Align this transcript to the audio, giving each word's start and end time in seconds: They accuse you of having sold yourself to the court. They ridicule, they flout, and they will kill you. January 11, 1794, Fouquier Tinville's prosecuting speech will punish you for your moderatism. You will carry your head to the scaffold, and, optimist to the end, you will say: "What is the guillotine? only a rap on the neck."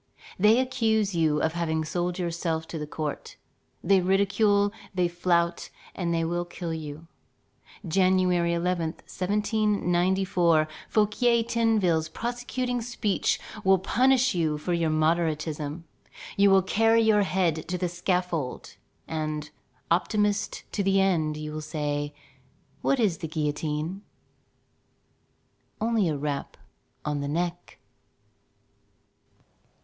They 0.39 0.59
accuse 0.59 1.13
you 1.13 1.43
of 1.43 1.53
having 1.53 1.85
sold 1.85 2.17
yourself 2.17 2.67
to 2.69 2.79
the 2.79 2.87
court. 2.87 3.35
They 3.83 4.01
ridicule, 4.01 4.73
they 4.95 5.07
flout, 5.07 5.69
and 5.93 6.11
they 6.11 6.23
will 6.25 6.43
kill 6.43 6.73
you. 6.73 7.05
January 7.87 8.51
11, 8.55 8.93
1794, 9.05 10.67
Fouquier 10.89 11.43
Tinville's 11.43 12.09
prosecuting 12.09 12.81
speech 12.81 13.39
will 13.63 13.77
punish 13.77 14.33
you 14.33 14.57
for 14.57 14.73
your 14.73 14.89
moderatism. 14.89 15.83
You 16.35 16.49
will 16.49 16.63
carry 16.63 17.03
your 17.03 17.21
head 17.21 17.67
to 17.67 17.77
the 17.77 17.87
scaffold, 17.87 18.77
and, 19.07 19.51
optimist 19.91 20.63
to 20.71 20.81
the 20.81 20.99
end, 20.99 21.37
you 21.37 21.51
will 21.51 21.61
say: 21.61 22.15
"What 22.81 22.99
is 22.99 23.19
the 23.19 23.27
guillotine? 23.27 24.01
only 25.79 26.09
a 26.09 26.17
rap 26.17 26.57
on 27.05 27.21
the 27.21 27.27
neck." 27.27 27.77